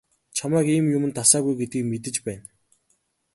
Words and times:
Чамайг 0.37 0.67
ийм 0.75 0.85
юманд 0.97 1.15
дасаагүй 1.17 1.53
гэдгийг 1.57 1.85
мэдэж 1.91 2.15
байна. 2.25 2.45